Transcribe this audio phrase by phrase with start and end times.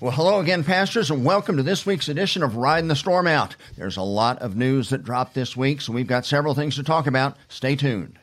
[0.00, 3.54] Well, hello again, pastors, and welcome to this week's edition of Riding the Storm Out.
[3.76, 6.82] There's a lot of news that dropped this week, so we've got several things to
[6.82, 7.36] talk about.
[7.50, 8.18] Stay tuned.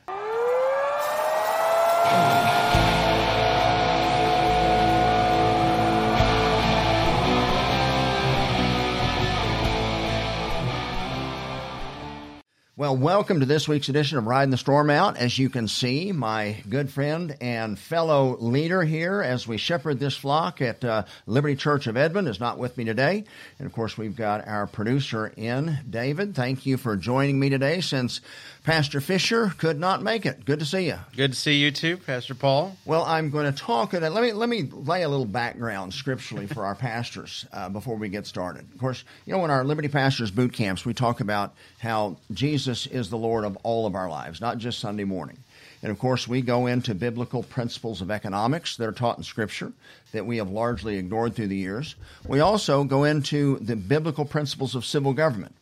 [12.78, 15.18] Well, welcome to this week's edition of Riding the Storm Out.
[15.18, 20.16] As you can see, my good friend and fellow leader here as we shepherd this
[20.16, 23.24] flock at uh, Liberty Church of Edmond is not with me today.
[23.58, 26.36] And of course, we've got our producer in, David.
[26.36, 28.22] Thank you for joining me today since
[28.68, 30.44] Pastor Fisher could not make it.
[30.44, 30.98] Good to see you.
[31.16, 32.76] Good to see you too, Pastor Paul.
[32.84, 33.94] Well, I'm going to talk.
[33.94, 38.10] Let me let me lay a little background scripturally for our pastors uh, before we
[38.10, 38.66] get started.
[38.74, 42.88] Of course, you know, in our Liberty Pastors boot camps, we talk about how Jesus
[42.88, 45.38] is the Lord of all of our lives, not just Sunday morning.
[45.82, 49.72] And of course, we go into biblical principles of economics that are taught in Scripture
[50.12, 51.96] that we have largely ignored through the years.
[52.28, 55.56] We also go into the biblical principles of civil government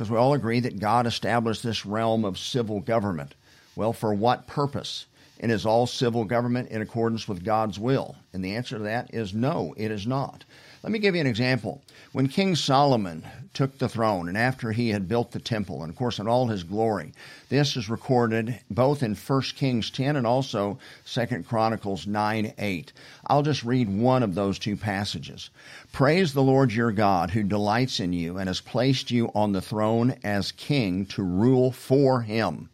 [0.00, 3.34] because we all agree that God established this realm of civil government.
[3.76, 5.04] Well, for what purpose?
[5.40, 8.16] And is all civil government in accordance with God's will?
[8.32, 10.46] And the answer to that is no, it is not.
[10.82, 11.82] Let me give you an example.
[12.12, 15.96] When King Solomon took the throne, and after he had built the temple, and of
[15.96, 17.12] course in all his glory,
[17.50, 22.92] this is recorded both in 1 Kings 10 and also 2 Chronicles 9 8.
[23.26, 25.50] I'll just read one of those two passages.
[25.92, 29.60] Praise the Lord your God, who delights in you and has placed you on the
[29.60, 32.70] throne as king to rule for him.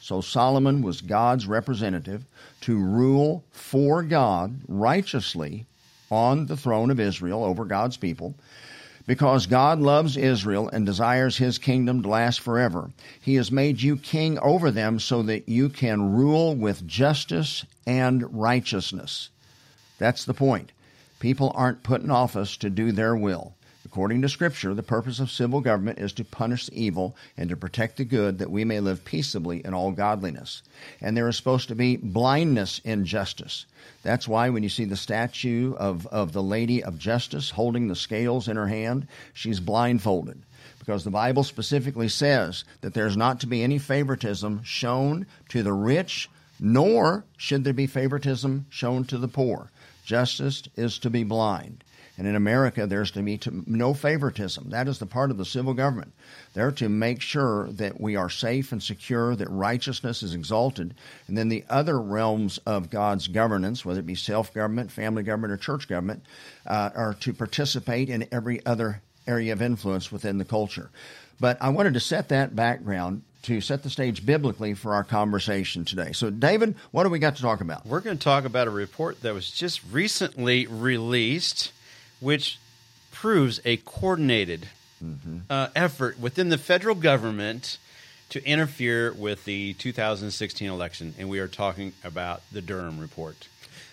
[0.00, 2.24] So Solomon was God's representative
[2.60, 5.66] to rule for God righteously
[6.10, 8.34] on the throne of Israel over God's people.
[9.06, 13.96] Because God loves Israel and desires his kingdom to last forever, he has made you
[13.96, 19.30] king over them so that you can rule with justice and righteousness.
[19.98, 20.72] That's the point.
[21.20, 23.54] People aren't put in office to do their will.
[23.90, 27.56] According to Scripture, the purpose of civil government is to punish the evil and to
[27.56, 30.62] protect the good that we may live peaceably in all godliness.
[31.00, 33.64] And there is supposed to be blindness in justice.
[34.02, 37.96] That's why when you see the statue of, of the Lady of Justice holding the
[37.96, 40.42] scales in her hand, she's blindfolded.
[40.78, 45.72] Because the Bible specifically says that there's not to be any favoritism shown to the
[45.72, 46.28] rich,
[46.60, 49.70] nor should there be favoritism shown to the poor.
[50.04, 51.84] Justice is to be blind.
[52.18, 54.70] And in America, there's to be to, no favoritism.
[54.70, 56.12] That is the part of the civil government.
[56.52, 60.94] They're to make sure that we are safe and secure, that righteousness is exalted.
[61.28, 65.52] And then the other realms of God's governance, whether it be self government, family government,
[65.52, 66.24] or church government,
[66.66, 70.90] uh, are to participate in every other area of influence within the culture.
[71.38, 75.84] But I wanted to set that background to set the stage biblically for our conversation
[75.84, 76.10] today.
[76.12, 77.86] So, David, what do we got to talk about?
[77.86, 81.72] We're going to talk about a report that was just recently released
[82.20, 82.58] which
[83.10, 84.68] proves a coordinated
[85.02, 85.38] mm-hmm.
[85.50, 87.78] uh, effort within the federal government
[88.30, 91.14] to interfere with the 2016 election.
[91.18, 93.48] And we are talking about the Durham report.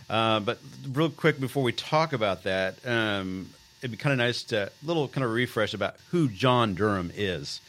[0.10, 0.60] Uh, but
[0.92, 3.50] real quick before we talk about that, um,
[3.82, 7.62] it'd be kind of nice to little kind of refresh about who John Durham is.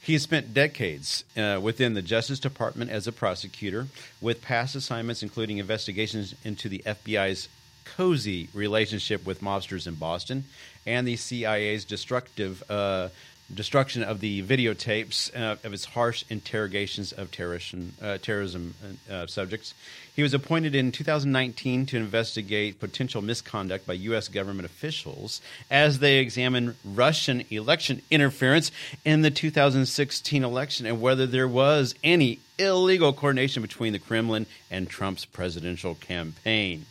[0.00, 3.88] He has spent decades uh, within the Justice Department as a prosecutor,
[4.20, 7.48] with past assignments including investigations into the FBI's
[7.96, 10.44] cozy relationship with mobsters in Boston
[10.86, 13.08] and the CIA's destructive uh,
[13.54, 18.74] destruction of the videotapes uh, of its harsh interrogations of terrorism, uh, terrorism
[19.10, 19.74] uh, subjects.
[20.14, 24.28] He was appointed in 2019 to investigate potential misconduct by U.S.
[24.28, 28.72] government officials as they examine Russian election interference
[29.04, 34.88] in the 2016 election and whether there was any illegal coordination between the Kremlin and
[34.88, 36.86] Trump's presidential campaign.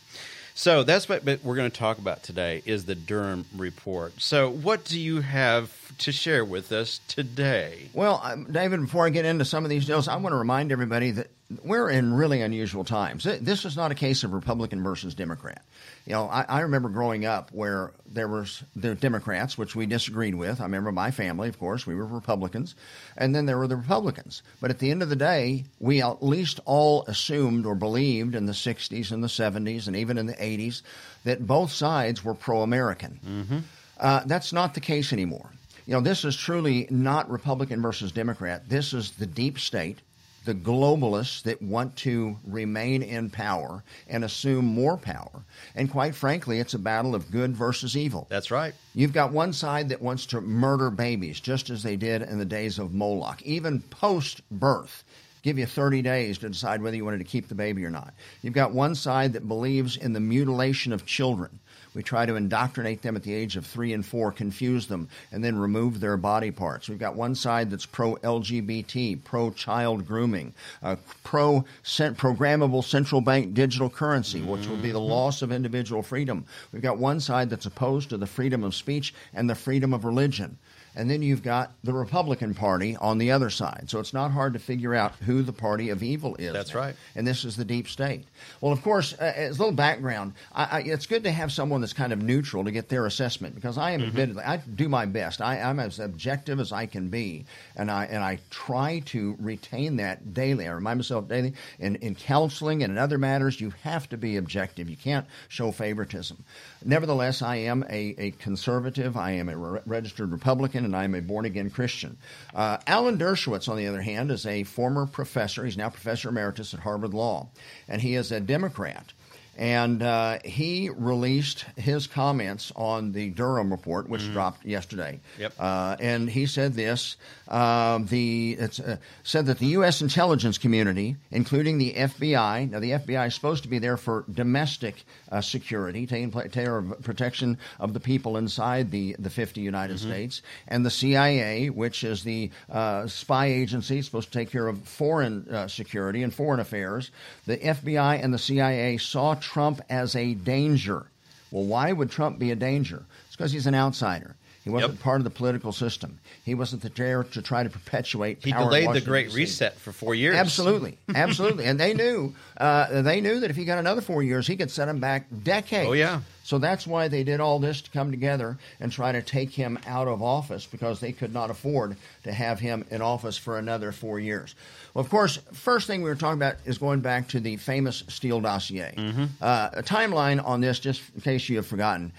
[0.58, 4.22] So that's what we're going to talk about today is the Durham report.
[4.22, 7.88] So what do you have to share with us today?
[7.92, 10.72] Well, um, David, before I get into some of these deals, I want to remind
[10.72, 11.28] everybody that
[11.62, 13.22] we're in really unusual times.
[13.22, 15.62] This is not a case of Republican versus Democrat.
[16.04, 20.34] You know, I, I, remember growing up where there was the Democrats, which we disagreed
[20.34, 20.60] with.
[20.60, 22.74] I remember my family, of course, we were Republicans,
[23.16, 24.42] and then there were the Republicans.
[24.60, 28.46] But at the end of the day, we at least all assumed or believed in
[28.46, 30.82] the '60s and the '70s and even in the '80s
[31.24, 33.20] that both sides were pro-American.
[33.24, 33.58] Mm-hmm.
[33.98, 35.50] Uh, that's not the case anymore.
[35.86, 38.68] You know, this is truly not Republican versus Democrat.
[38.68, 40.00] This is the deep state
[40.46, 45.42] the globalists that want to remain in power and assume more power.
[45.74, 48.26] And quite frankly, it's a battle of good versus evil.
[48.30, 48.72] That's right.
[48.94, 52.44] You've got one side that wants to murder babies, just as they did in the
[52.44, 55.02] days of Moloch, even post birth.
[55.42, 58.14] Give you 30 days to decide whether you wanted to keep the baby or not.
[58.42, 61.58] You've got one side that believes in the mutilation of children
[61.96, 65.42] We try to indoctrinate them at the age of three and four, confuse them, and
[65.42, 66.90] then remove their body parts.
[66.90, 70.52] We've got one side that's pro LGBT, pro child grooming,
[70.82, 76.44] uh, pro programmable central bank digital currency, which will be the loss of individual freedom.
[76.70, 80.04] We've got one side that's opposed to the freedom of speech and the freedom of
[80.04, 80.58] religion
[80.96, 83.84] and then you've got the Republican Party on the other side.
[83.88, 86.52] So it's not hard to figure out who the party of evil is.
[86.52, 86.96] That's right.
[87.14, 88.24] And this is the deep state.
[88.60, 91.82] Well, of course, uh, as a little background, I, I, it's good to have someone
[91.82, 94.08] that's kind of neutral to get their assessment because I am mm-hmm.
[94.08, 95.40] admittedly, I do my best.
[95.40, 97.44] I, am as objective as I can be,
[97.76, 100.66] and I and I try to retain that daily.
[100.66, 104.36] I remind myself daily in, in counseling and in other matters, you have to be
[104.36, 104.88] objective.
[104.88, 106.42] You can't show favoritism.
[106.84, 109.16] Nevertheless, I am a, a conservative.
[109.16, 112.16] I am a re- registered Republican, and I am a born again Christian.
[112.54, 115.64] Uh, Alan Dershowitz, on the other hand, is a former professor.
[115.64, 117.48] He's now professor emeritus at Harvard Law,
[117.88, 119.12] and he is a Democrat.
[119.56, 124.34] And uh, he released his comments on the Durham report, which mm-hmm.
[124.34, 125.20] dropped yesterday.
[125.38, 125.54] Yep.
[125.58, 127.16] Uh, and he said this:
[127.48, 130.02] uh, the uh, said that the U.S.
[130.02, 135.04] intelligence community, including the FBI, now the FBI is supposed to be there for domestic
[135.32, 140.10] uh, security, taking care of protection of the people inside the the 50 United mm-hmm.
[140.10, 144.86] States, and the CIA, which is the uh, spy agency supposed to take care of
[144.86, 147.10] foreign security and foreign affairs.
[147.46, 151.06] The FBI and the CIA saw Trump as a danger.
[151.52, 153.04] Well, why would Trump be a danger?
[153.26, 154.34] It's because he's an outsider.
[154.66, 155.00] He wasn't yep.
[155.00, 156.18] part of the political system.
[156.44, 158.44] He wasn't there to try to perpetuate.
[158.44, 160.34] He delayed the Great Reset for four years.
[160.34, 164.44] Absolutely, absolutely, and they knew uh, they knew that if he got another four years,
[164.44, 165.88] he could set him back decades.
[165.88, 166.22] Oh yeah.
[166.42, 169.78] So that's why they did all this to come together and try to take him
[169.86, 173.92] out of office because they could not afford to have him in office for another
[173.92, 174.56] four years.
[174.94, 178.02] Well, of course, first thing we were talking about is going back to the famous
[178.08, 178.94] Steele dossier.
[178.96, 179.24] Mm-hmm.
[179.40, 182.12] Uh, a timeline on this, just in case you have forgotten.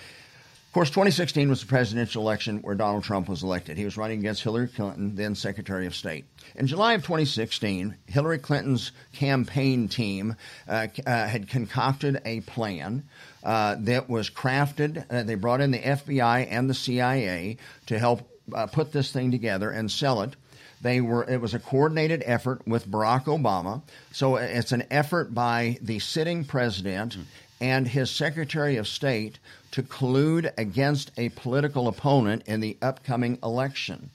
[0.78, 3.80] Course, 2016 was the presidential election where Donald Trump was elected.
[3.80, 6.26] He was running against Hillary Clinton, then Secretary of State.
[6.56, 10.36] In July of 2016, Hillary Clinton's campaign team
[10.68, 13.06] uh, uh, had concocted a plan
[13.44, 15.04] uh, that was crafted.
[15.10, 17.58] Uh, they brought in the FBI and the CIA
[17.88, 20.36] to help uh, put this thing together and sell it.
[20.80, 21.24] They were.
[21.24, 23.82] It was a coordinated effort with Barack Obama.
[24.12, 27.18] So it's an effort by the sitting president
[27.60, 29.40] and his Secretary of State
[29.72, 34.10] to collude against a political opponent in the upcoming election.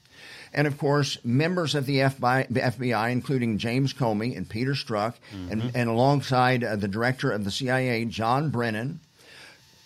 [0.54, 5.50] And of course, members of the FBI, FBI including James Comey and Peter Strzok, mm-hmm.
[5.50, 9.00] and, and, alongside uh, the director of the CIA, John Brennan,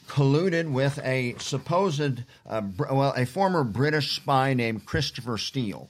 [0.09, 5.89] colluded with a supposed, uh, well, a former British spy named Christopher Steele.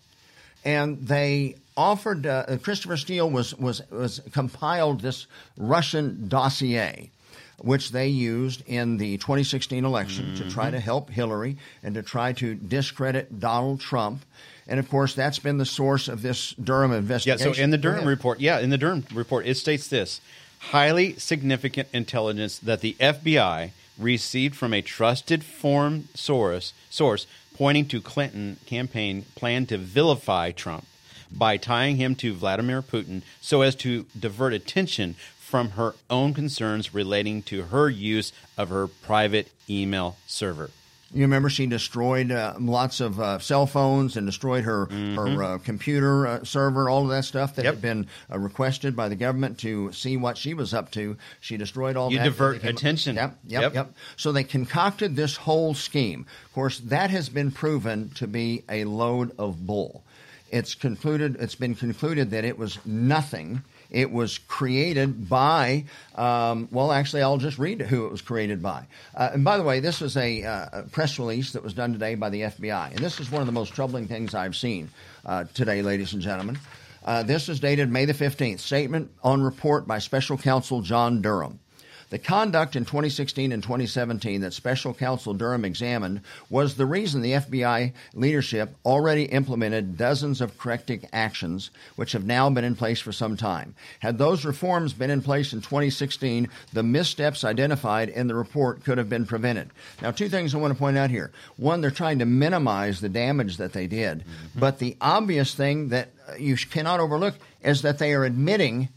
[0.64, 5.26] And they offered, uh, Christopher Steele was, was, was compiled this
[5.56, 7.10] Russian dossier
[7.58, 10.36] which they used in the 2016 election mm-hmm.
[10.36, 14.24] to try to help Hillary and to try to discredit Donald Trump.
[14.68, 17.48] And of course, that's been the source of this Durham investigation.
[17.48, 20.20] Yeah, so in the Durham report, yeah, in the Durham report, it states this
[20.58, 28.00] highly significant intelligence that the FBI received from a trusted foreign source, source pointing to
[28.00, 30.84] Clinton campaign plan to vilify Trump
[31.30, 36.92] by tying him to Vladimir Putin so as to divert attention from her own concerns
[36.92, 40.70] relating to her use of her private email server.
[41.14, 45.14] You remember she destroyed uh, lots of uh, cell phones and destroyed her mm-hmm.
[45.14, 47.74] her uh, computer uh, server, all of that stuff that yep.
[47.74, 51.16] had been uh, requested by the government to see what she was up to.
[51.40, 52.24] She destroyed all you that.
[52.24, 53.14] You divert attention.
[53.14, 53.94] Yep, yep, yep, yep.
[54.16, 56.26] So they concocted this whole scheme.
[56.44, 60.02] Of course, that has been proven to be a load of bull.
[60.50, 61.36] It's concluded.
[61.38, 67.38] It's been concluded that it was nothing it was created by, um, well, actually, I'll
[67.38, 68.86] just read who it was created by.
[69.14, 72.14] Uh, and by the way, this is a, uh, press release that was done today
[72.14, 72.90] by the FBI.
[72.90, 74.90] And this is one of the most troubling things I've seen
[75.24, 76.58] uh, today, ladies and gentlemen.
[77.04, 78.58] Uh, this is dated May the 15th.
[78.58, 81.60] Statement on report by Special Counsel John Durham.
[82.08, 87.32] The conduct in 2016 and 2017 that Special Counsel Durham examined was the reason the
[87.32, 93.10] FBI leadership already implemented dozens of corrective actions, which have now been in place for
[93.10, 93.74] some time.
[93.98, 98.98] Had those reforms been in place in 2016, the missteps identified in the report could
[98.98, 99.70] have been prevented.
[100.00, 101.32] Now, two things I want to point out here.
[101.56, 104.60] One, they're trying to minimize the damage that they did, mm-hmm.
[104.60, 107.34] but the obvious thing that you cannot overlook
[107.64, 108.90] is that they are admitting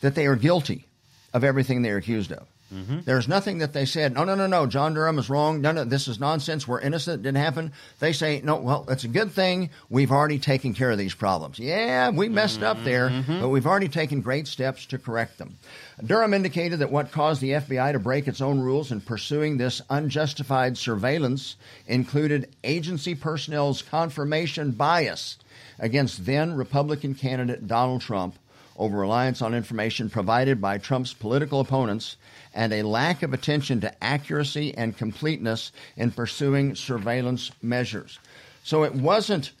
[0.00, 0.86] that they are guilty
[1.32, 2.46] of everything they're accused of.
[2.72, 3.00] Mm-hmm.
[3.04, 5.60] There's nothing that they said, no, no, no, no, John Durham is wrong.
[5.60, 6.68] No, no, this is nonsense.
[6.68, 7.20] We're innocent.
[7.20, 7.72] It didn't happen.
[7.98, 9.70] They say, no, well, it's a good thing.
[9.88, 11.58] We've already taken care of these problems.
[11.58, 13.40] Yeah, we messed up there, mm-hmm.
[13.40, 15.56] but we've already taken great steps to correct them.
[16.04, 19.82] Durham indicated that what caused the FBI to break its own rules in pursuing this
[19.90, 21.56] unjustified surveillance
[21.88, 25.38] included agency personnel's confirmation bias
[25.80, 28.36] against then Republican candidate Donald Trump
[28.76, 32.16] over reliance on information provided by Trump's political opponents
[32.54, 38.18] and a lack of attention to accuracy and completeness in pursuing surveillance measures.
[38.64, 39.52] So it wasn't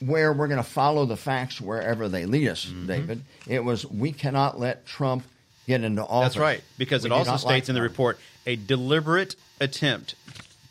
[0.00, 2.86] where we're going to follow the facts wherever they lead us, mm-hmm.
[2.86, 3.22] David.
[3.46, 5.24] It was we cannot let Trump
[5.66, 6.34] get into office.
[6.34, 10.14] That's right, because We it also states like in the report a deliberate attempt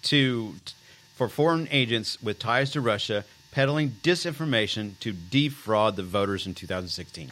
[0.03, 0.55] to
[1.15, 7.31] for foreign agents with ties to Russia peddling disinformation to defraud the voters in 2016.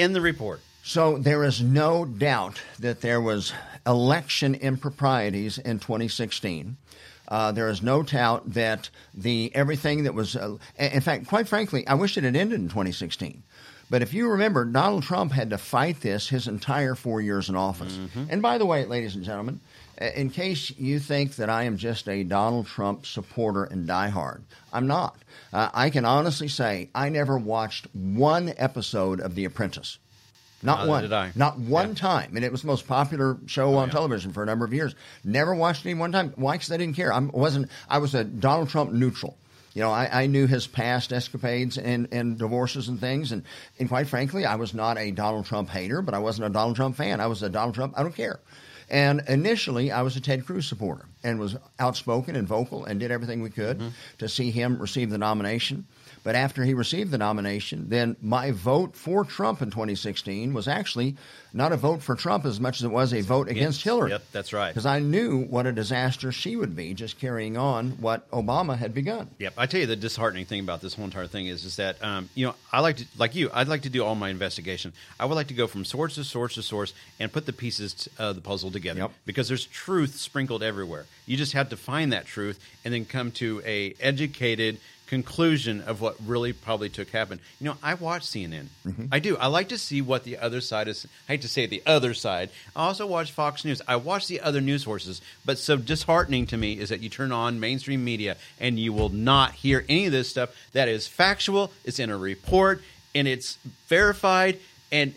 [0.00, 3.52] In the report, So there is no doubt that there was
[3.86, 6.78] election improprieties in 2016.
[7.28, 11.86] Uh, there is no doubt that the everything that was, uh, in fact, quite frankly,
[11.86, 13.42] I wish it had ended in 2016.
[13.90, 17.54] But if you remember, Donald Trump had to fight this his entire four years in
[17.56, 17.98] office.
[18.30, 19.60] And by the way, ladies and gentlemen,
[20.00, 24.42] in case you think that I am just a Donald Trump supporter and diehard,
[24.72, 25.16] I'm not.
[25.52, 29.98] Uh, I can honestly say I never watched one episode of The Apprentice.
[30.62, 31.32] Not Neither one.
[31.36, 31.94] Not one Yeah.
[31.94, 32.36] time.
[32.36, 33.92] And it was the most popular show on yeah.
[33.92, 34.94] television for a number of years.
[35.24, 36.32] Never watched any one time.
[36.36, 36.52] Why?
[36.56, 37.12] Because I didn't care.
[37.12, 37.70] I wasn't.
[37.88, 39.36] I was a Donald Trump neutral.
[39.72, 43.44] You know, I, I knew his past escapades and, and divorces and things, and,
[43.78, 46.74] and quite frankly, I was not a Donald Trump hater, but I wasn't a Donald
[46.74, 47.20] Trump fan.
[47.20, 47.94] I was a Donald Trump.
[47.96, 48.40] I don't care.
[48.90, 53.10] And initially, I was a Ted Cruz supporter and was outspoken and vocal and did
[53.10, 53.88] everything we could mm-hmm.
[54.18, 55.86] to see him receive the nomination.
[56.22, 61.16] But after he received the nomination, then my vote for Trump in 2016 was actually
[61.52, 64.10] not a vote for Trump as much as it was a vote against Hillary.
[64.10, 64.68] Yep, that's right.
[64.68, 68.92] Because I knew what a disaster she would be just carrying on what Obama had
[68.94, 69.30] begun.
[69.38, 72.02] Yep, I tell you the disheartening thing about this whole entire thing is is that
[72.04, 74.92] um, you know I like to like you I'd like to do all my investigation.
[75.18, 78.08] I would like to go from source to source to source and put the pieces
[78.18, 79.10] of the puzzle together Yep.
[79.24, 81.06] because there's truth sprinkled everywhere.
[81.26, 84.78] You just have to find that truth and then come to a educated
[85.10, 87.40] conclusion of what really probably took happen.
[87.60, 88.66] You know, I watch CNN.
[88.86, 89.06] Mm-hmm.
[89.10, 89.36] I do.
[89.38, 91.04] I like to see what the other side is.
[91.28, 92.48] I hate to say the other side.
[92.76, 93.82] I also watch Fox News.
[93.88, 95.20] I watch the other news sources.
[95.44, 99.08] But so disheartening to me is that you turn on mainstream media and you will
[99.08, 101.72] not hear any of this stuff that is factual.
[101.84, 102.80] It's in a report
[103.12, 104.58] and it's verified
[104.90, 105.12] and.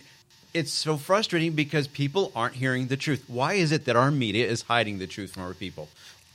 [0.55, 3.23] It's so frustrating because people aren't hearing the truth.
[3.27, 5.89] Why is it that our media is hiding the truth from our people?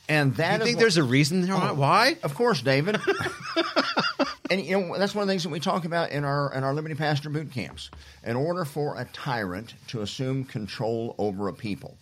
[0.09, 1.51] And that you is think what- there's a reason?
[1.51, 2.17] Oh, Why?
[2.23, 2.99] Of course, David.
[4.51, 6.65] and you know that's one of the things that we talk about in our in
[6.65, 7.91] our Liberty Pastor boot camps.
[8.25, 11.97] In order for a tyrant to assume control over a people,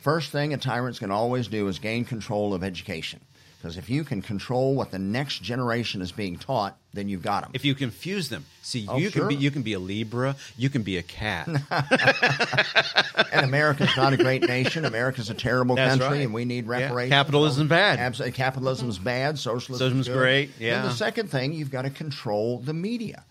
[0.00, 3.20] first thing a tyrant's going to always do is gain control of education.
[3.60, 7.42] Because if you can control what the next generation is being taught, then you've got
[7.42, 7.50] them.
[7.54, 9.22] If you confuse them, see, Oh, you sure.
[9.26, 11.48] can be you can be a Libra, you can be a cat.
[13.32, 14.84] and America's not a great nation.
[14.84, 16.24] America's a terrible That's country, right.
[16.24, 16.70] and we need Yeah.
[16.82, 17.10] reparations.
[17.12, 17.98] Capitalism's bad.
[17.98, 19.38] Absolutely, capitalism's bad.
[19.38, 20.16] Socialism's Socialism's good.
[20.18, 20.82] great, And yeah.
[20.82, 23.24] the second thing, you've got to control the media.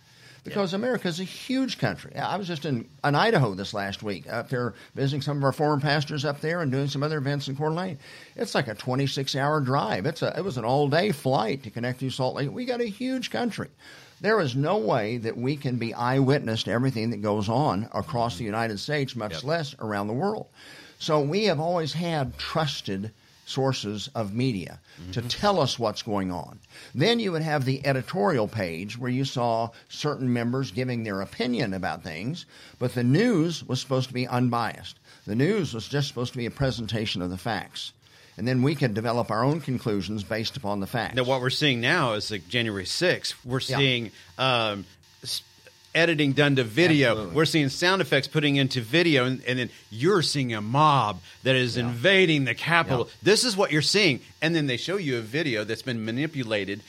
[0.47, 2.15] Because America is a huge country.
[2.15, 5.51] I was just in, in Idaho this last week, up there visiting some of our
[5.51, 7.97] foreign pastors up there and doing some other events in Coeur d'Alene.
[8.35, 10.05] It's like a 26 hour drive.
[10.05, 12.51] It's a, it was an all day flight to connect to Salt Lake.
[12.51, 13.69] We got a huge country.
[14.21, 18.37] There is no way that we can be eyewitness to everything that goes on across
[18.37, 19.43] the United States, much Yep.
[19.43, 20.47] less around the world.
[20.99, 23.11] So we have always had trusted
[23.47, 24.79] sources of media
[25.13, 26.59] to tell us what's going on.
[26.93, 31.73] Then you would have the editorial page where you saw certain members giving their opinion
[31.73, 32.45] about things,
[32.77, 34.97] but the news was supposed to be unbiased.
[35.25, 37.93] The news was just supposed to be a presentation of the facts.
[38.37, 41.15] And then we could develop our own conclusions based upon the facts.
[41.15, 43.33] now, what we're seeing now is like January 6th.
[43.45, 43.77] We're Yeah.
[43.77, 44.85] seeing um,
[45.97, 47.11] editing done to video.
[47.11, 47.35] Absolutely.
[47.35, 51.55] We're seeing sound effects putting into video, and, and then you're seeing a mob that
[51.55, 53.07] is invading the Capitol.
[53.07, 53.13] Yeah.
[53.23, 56.81] This is what you're seeing, and then they show you a video that's been manipulated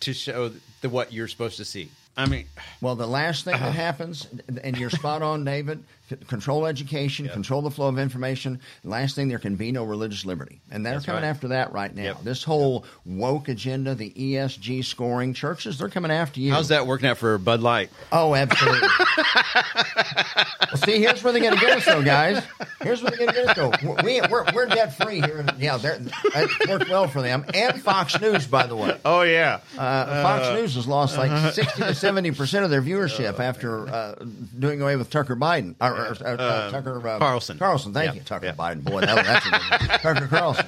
[0.00, 1.90] to show the, what you're supposed to see.
[2.16, 2.46] I mean,
[2.80, 3.70] Well, the last thing that uh-huh.
[3.70, 4.26] happens,
[4.64, 7.34] and you're spot on, David, c- control education, Yep.
[7.34, 8.60] control the flow of information.
[8.84, 10.60] Last thing, there can be no religious liberty.
[10.70, 11.28] And they're That's coming right.
[11.28, 12.02] after that right now.
[12.02, 12.22] Yep.
[12.24, 16.52] This whole woke agenda, the ESG scoring, churches, they're coming after you.
[16.52, 17.90] how's that working out for Bud Light?
[18.12, 18.88] Oh, absolutely.
[19.54, 22.42] well, see, here's where they're going to get us, though, guys.
[22.80, 23.92] Here's where they're going to get us, though.
[24.02, 25.44] We, we're, we're debt free here.
[25.58, 27.44] Yeah, it worked well for them.
[27.54, 28.98] And Fox News, by the way.
[29.04, 33.38] Oh yeah, Uh, Fox News has lost like 60 to 70 percent of their viewership
[33.40, 34.14] after uh,
[34.58, 37.58] doing away with Tucker Biden or or, uh, uh, Tucker uh, Carlson.
[37.58, 38.52] Carlson, thank Yeah, you, Tucker yeah.
[38.54, 38.82] Biden.
[38.84, 39.98] Boy, that, that's a good one.
[40.00, 40.66] Tucker Carlson.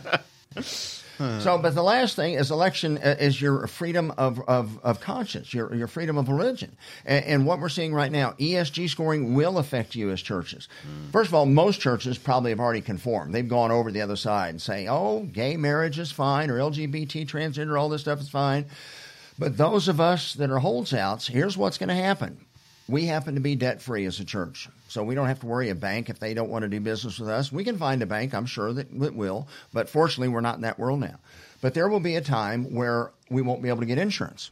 [1.40, 5.52] So, but the last thing is election uh, is your freedom of, of, of conscience,
[5.52, 6.74] your, your freedom of religion.
[7.04, 10.66] And, and what we're seeing right now, ESG scoring will affect you as churches.
[11.12, 13.34] First of all, most churches probably have already conformed.
[13.34, 17.26] They've gone over the other side and saying, oh, gay marriage is fine, or LGBT,
[17.28, 18.64] transgender, all this stuff is fine.
[19.38, 22.38] But those of us that are holdsouts, here's what's going to happen.
[22.90, 24.68] We happen to be debt free as a church.
[24.88, 27.18] So we don't have to worry a bank if they don't want to do business
[27.20, 27.52] with us.
[27.52, 29.46] We can find a bank, I'm sure that it will.
[29.72, 31.16] But fortunately, we're not in that world now.
[31.60, 34.50] But there will be a time where we won't be able to get insurance.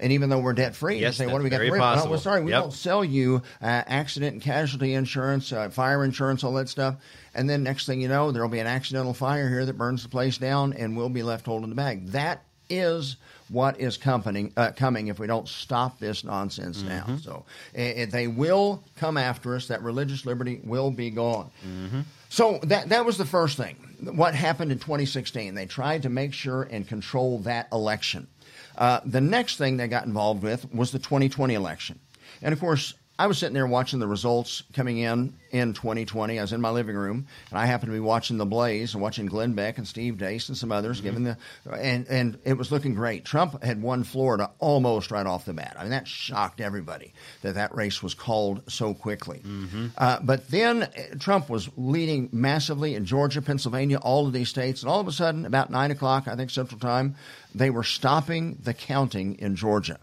[0.00, 2.08] And even though we're debt free, Yes, say, what do we got to worry about?
[2.08, 2.62] Well, sorry, we Yep.
[2.62, 6.94] don't sell you uh, accident and casualty insurance, uh, fire insurance, all that stuff.
[7.34, 10.04] And then next thing you know, there will be an accidental fire here that burns
[10.04, 12.06] the place down, and we'll be left holding the bag.
[12.08, 13.16] That is
[13.48, 17.16] what is coming, uh, coming if we don't stop this nonsense now.
[17.22, 17.44] So
[17.76, 19.68] uh, they will come after us.
[19.68, 21.50] That religious liberty will be gone.
[22.28, 23.76] So that that was the first thing.
[24.14, 25.54] What happened in 2016?
[25.54, 28.26] They tried to make sure and control that election.
[28.76, 31.98] Uh, the next thing they got involved with was the 2020 election,
[32.42, 32.94] and of course.
[33.18, 36.38] I was sitting there watching the results coming in in 2020.
[36.38, 39.02] I was in my living room, and I happened to be watching The Blaze and
[39.02, 41.36] watching Glenn Beck and Steve Deace and some others giving the,
[41.72, 43.24] and and it was looking great.
[43.24, 45.74] Trump had won Florida almost right off the bat.
[45.76, 49.42] I mean, that shocked everybody that that race was called so quickly.
[49.96, 54.82] Uh, but then uh, Trump was leading massively in Georgia, Pennsylvania, all of these states,
[54.82, 57.16] and all of a sudden, about nine o'clock, I think Central Time,
[57.52, 59.98] they were stopping the counting in Georgia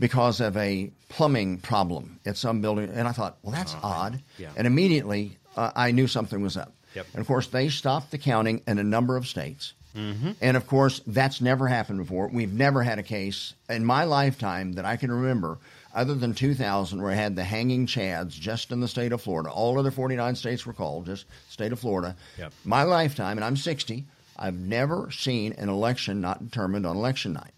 [0.00, 2.90] because of a plumbing problem at some building.
[2.90, 4.22] And I thought, well, that's odd.
[4.38, 4.50] Yeah.
[4.56, 6.72] And immediately uh, I knew something was up.
[6.94, 7.06] Yep.
[7.14, 9.74] And of course, they stopped the counting in a number of states.
[9.96, 10.32] Mm-hmm.
[10.40, 12.28] And of course, that's never happened before.
[12.28, 15.58] We've never had a case in my lifetime that I can remember,
[15.94, 19.50] other than 2000, where I had the hanging chads just in the state of Florida.
[19.50, 22.16] All other 49 states were called, just state of Florida.
[22.38, 22.52] Yep.
[22.64, 24.04] My lifetime, and I'm 60,
[24.38, 27.52] I've never seen an election not determined on election night.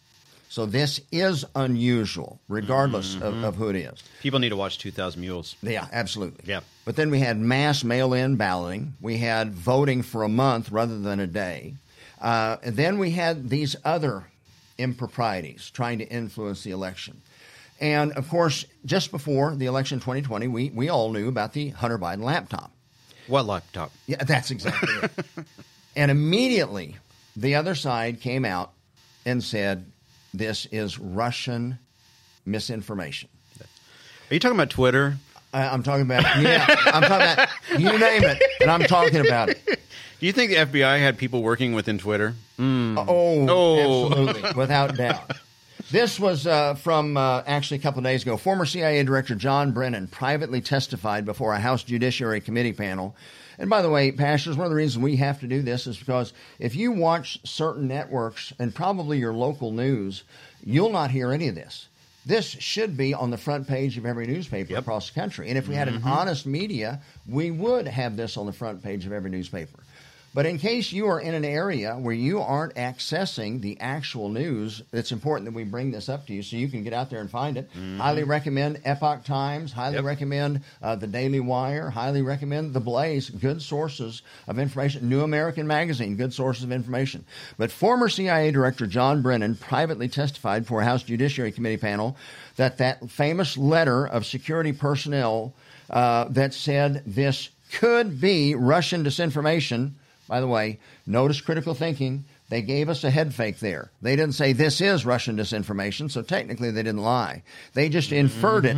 [0.51, 4.03] So this is unusual, regardless of, of who it is.
[4.21, 5.55] People need to watch 2,000 Mules.
[5.63, 6.45] Yeah, absolutely.
[6.45, 6.63] Yeah.
[6.85, 8.95] But then we had mass mail in balloting.
[9.01, 11.75] We had voting for a month rather than a day.
[12.21, 14.25] Uh, and then we had these other
[14.77, 17.23] improprieties trying to influence the election.
[17.81, 21.69] And of course, just before the election in 2020, we, we all knew about the
[21.69, 22.73] Hunter Biden laptop.
[23.29, 23.93] What laptop?
[24.09, 25.47] Yeah, that's exactly it.
[25.97, 26.97] And immediately,
[27.37, 28.73] the other side came out
[29.27, 29.91] and said,
[30.35, 31.79] this is Russian
[32.47, 33.29] misinformation.
[34.31, 35.17] Are you talking about Twitter?
[35.53, 37.49] I, I'm talking about, yeah, I'm talking about,
[37.81, 39.61] you name it, and I'm talking about it.
[40.21, 42.35] Do you think the FBI had people working within Twitter?
[42.59, 43.07] Oh,
[43.49, 44.07] Oh.
[44.09, 45.33] absolutely, without doubt.
[45.91, 48.37] This was uh, from uh, actually a couple of days ago.
[48.37, 53.17] Former CIA Director John Brennan privately testified before a House Judiciary Committee panel.
[53.61, 55.99] And by the way, pastors, one of the reasons we have to do this is
[55.99, 60.25] because if you watch certain networks and probably your local news,
[60.65, 61.87] you'll not hear any of this.
[62.25, 64.81] This should be on the front page of every newspaper Yep.
[64.83, 65.51] across the country.
[65.51, 66.09] And if we had an mm-hmm.
[66.09, 69.79] honest media, we would have this on the front page of every newspaper.
[70.33, 74.81] But in case you are in an area where you aren't accessing the actual news,
[74.93, 77.21] it's important that we bring this up to you so you can get out there
[77.21, 77.69] and find it.
[77.99, 80.05] Highly recommend Epoch Times, highly Yep.
[80.05, 85.09] recommend uh, the Daily Wire, highly recommend The Blaze, good sources of information.
[85.09, 87.25] New American Magazine, good sources of information.
[87.59, 92.17] But former CIA Director John Brennan privately testified for a House Judiciary Committee panel
[92.55, 95.55] that that famous letter of security personnel
[95.91, 99.93] uh, that said this could be Russian disinformation.
[100.31, 102.25] By the way, notice critical thinking.
[102.51, 103.91] They gave us a head fake there.
[104.01, 107.43] They didn't say this is Russian disinformation, so technically they didn't lie.
[107.75, 108.77] They just inferred it.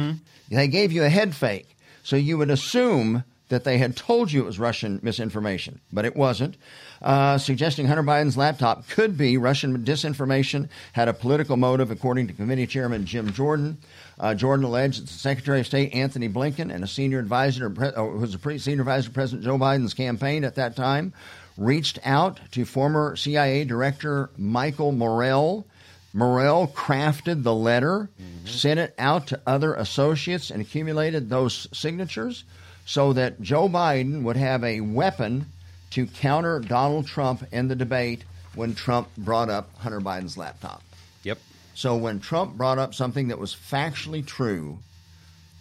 [0.49, 1.77] They gave you a head fake.
[2.05, 6.17] So you would assume that they had told you it was Russian misinformation, but it
[6.17, 6.57] wasn't.
[7.03, 12.33] Uh, suggesting Hunter Biden's laptop could be Russian disinformation had a political motive, according to
[12.33, 13.77] committee chairman Jim Jordan.
[14.19, 17.89] Uh, Jordan alleged that the Secretary of State Antony Blinken and a senior advisor, Pre-
[17.89, 21.13] uh, who was a senior advisor to President Joe Biden's campaign at that time,
[21.57, 25.67] reached out to former CIA Director Michael Morrell.
[26.15, 28.47] Morrell crafted the letter, mm-hmm.
[28.47, 32.45] sent it out to other associates, and accumulated those signatures
[32.85, 35.47] so that Joe Biden would have a weapon
[35.91, 40.83] to counter Donald Trump in the debate when Trump brought up Hunter Biden's laptop.
[41.23, 41.39] Yep.
[41.75, 44.79] So when Trump brought up something that was factually true,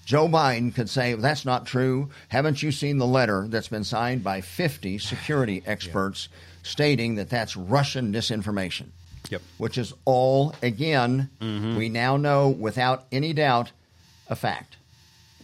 [0.05, 2.09] Joe Biden could say, That's not true.
[2.29, 6.29] Haven't you seen the letter that's been signed by 50 security experts
[6.63, 8.87] stating that that's Russian disinformation?
[9.29, 9.41] Yep.
[9.57, 11.77] Which is all, again, mm-hmm.
[11.77, 13.71] we now know without any doubt,
[14.27, 14.77] a fact.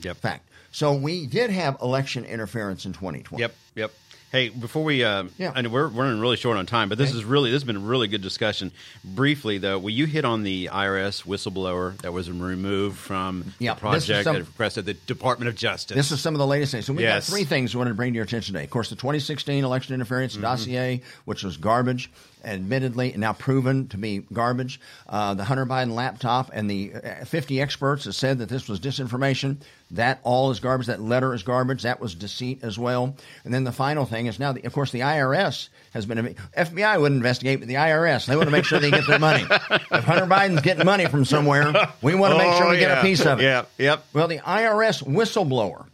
[0.01, 0.17] Yep.
[0.17, 0.47] Fact.
[0.71, 3.41] So we did have election interference in 2020.
[3.41, 3.91] Yep, yep.
[4.29, 5.53] Hey, before we, uh, Yeah.
[5.55, 7.19] I know we're running really short on time, but this Okay.
[7.19, 8.73] is really this has been a really good discussion.
[9.05, 13.79] Briefly, though, will you hit on the IRS whistleblower that was removed from Yeah, the
[13.79, 15.95] project some- that requested the Department of Justice?
[15.95, 16.85] This is some of the latest things.
[16.85, 17.29] So we Yes.
[17.29, 18.65] got three things we wanted to bring to your attention today.
[18.65, 20.41] Of course, the 2016 election interference Mm-hmm.
[20.41, 22.09] dossier, which was garbage,
[22.43, 24.79] admittedly, now proven to be garbage.
[25.07, 28.79] Uh, the Hunter Biden laptop and the uh, 50 experts that said that this was
[28.79, 29.57] disinformation.
[29.91, 30.87] That all is garbage.
[30.87, 31.83] That letter is garbage.
[31.83, 33.15] That was deceit as well.
[33.45, 36.35] And then the final thing is now, the, of course, the IRS has been.
[36.57, 39.43] FBI wouldn't investigate, but the IRS they want to make sure they get their money.
[39.49, 42.97] if Hunter Biden's getting money from somewhere, we want to make sure Oh, we get
[42.97, 43.43] a piece of it.
[43.43, 44.05] Yeah, yep.
[44.13, 45.85] Well, the IRS whistleblower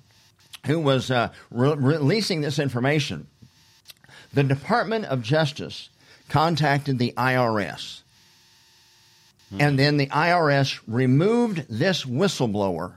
[0.66, 3.28] who was uh, re- releasing this information,
[4.34, 5.90] the Department of Justice
[6.34, 8.02] contacted the IRS.
[9.52, 9.62] Hmm.
[9.62, 12.94] And then the IRS removed this whistleblower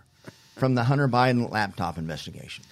[0.56, 2.64] from the Hunter Biden laptop investigation.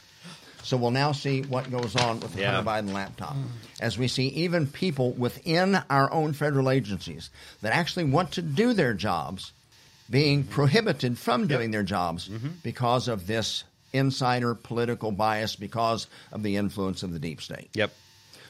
[0.63, 2.53] So we'll now see what goes on with the Yeah.
[2.55, 3.35] Hunter Biden laptop.
[3.35, 3.43] Hmm.
[3.79, 7.29] As we see even people within our own federal agencies
[7.61, 9.53] that actually want to do their jobs
[10.09, 10.53] being mm-hmm.
[10.53, 12.49] prohibited from doing their jobs mm-hmm.
[12.63, 17.69] because of this insider political bias, because of the influence of the deep state.
[17.75, 17.93] Yep.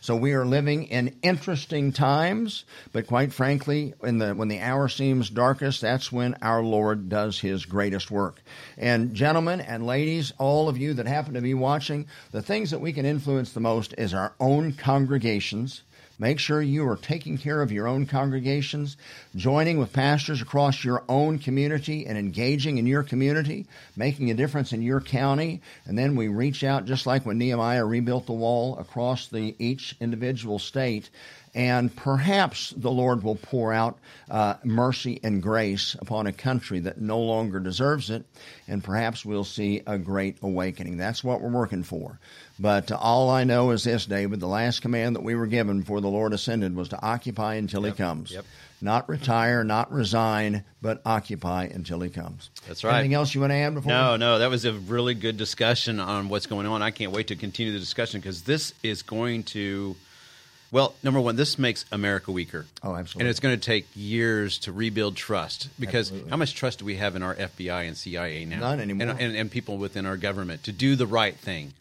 [0.04, 5.30] So we are living in interesting times, but quite frankly, the when the hour seems
[5.30, 8.42] darkest, that's when our Lord does his greatest work.
[8.76, 12.82] And gentlemen and ladies, all of you that happen to be watching, the things that
[12.82, 15.84] we can influence the most is our own congregations.
[16.18, 18.96] Make sure you are taking care of your own congregations,
[19.34, 24.72] joining with pastors across your own community and engaging in your community, making a difference
[24.72, 25.60] in your county.
[25.86, 29.96] And then we reach out, just like when Nehemiah rebuilt the wall across the each
[30.00, 31.10] individual state.
[31.54, 37.00] And perhaps the Lord will pour out uh, mercy and grace upon a country that
[37.00, 38.24] no longer deserves it,
[38.66, 40.96] and perhaps we'll see a great awakening.
[40.96, 42.18] That's what we're working for.
[42.58, 45.80] But uh, all I know is this, David the last command that we were given
[45.80, 48.30] before the Lord ascended was to occupy until Yep, he comes.
[48.32, 48.44] yep.
[48.80, 52.50] Not retire, not resign, but occupy until he comes.
[52.66, 52.94] That's right.
[52.98, 53.88] Anything else you want to add before?
[53.90, 56.82] No, no, that was a really good discussion on what's going on.
[56.82, 59.96] I can't wait to continue the discussion because this is going to,
[60.74, 62.66] well, number one, this makes America weaker.
[62.82, 63.20] Oh, absolutely.
[63.20, 66.30] And it's going to take years to rebuild trust because Absolutely.
[66.30, 68.58] how much trust do we have in our FBI and CIA now?
[68.58, 69.10] None anymore.
[69.10, 71.74] And, and, and people within our government to do the right thing.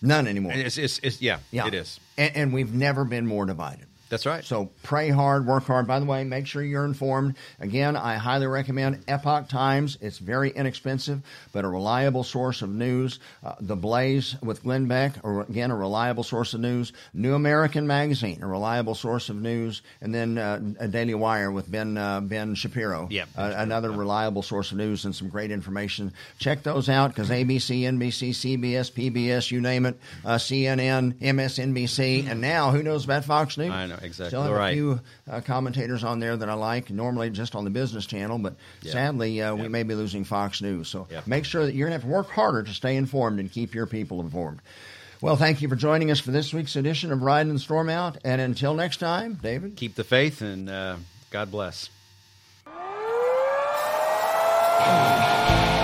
[0.00, 0.52] None anymore.
[0.54, 1.66] It's, it's, it's, yeah, yeah.
[1.66, 2.00] it is.
[2.16, 3.87] And, and we've never been more divided.
[4.08, 4.44] That's right.
[4.44, 5.86] So pray hard, work hard.
[5.86, 7.36] By the way, make sure you're informed.
[7.60, 9.98] Again, I highly recommend Epoch Times.
[10.00, 11.20] It's very inexpensive,
[11.52, 13.20] but a reliable source of news.
[13.44, 16.92] Uh, the Blaze with Glenn Beck, or again, a reliable source of news.
[17.12, 21.70] New American Magazine, a reliable source of news, and then uh, a Daily Wire with
[21.70, 23.08] Ben uh, Ben Shapiro.
[23.10, 23.28] Yep.
[23.36, 26.12] Uh, another reliable source of news and some great information.
[26.38, 32.40] Check those out because ABC, NBC, CBS, PBS, you name it, uh, CNN, MSNBC, and
[32.40, 33.70] now who knows about Fox News?
[33.70, 34.28] I know, exactly.
[34.28, 34.70] Still have Right.
[34.70, 38.38] a few uh, commentators on there that I like, normally just on the business channel,
[38.38, 38.92] but Yeah.
[38.92, 40.88] sadly, uh, we may be losing Fox News.
[40.88, 41.20] So Yeah.
[41.26, 43.74] make sure that you're going to have to work harder to stay informed and keep
[43.74, 44.60] your people informed.
[45.20, 48.18] Well, thank you for joining us for this week's edition of Ride and Storm Out.
[48.24, 49.74] And until next time, David.
[49.76, 50.96] Keep the faith and uh,
[51.30, 51.90] God bless.